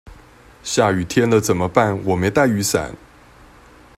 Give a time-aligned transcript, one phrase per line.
[0.63, 2.95] 下雨天了怎麼辦我沒帶雨傘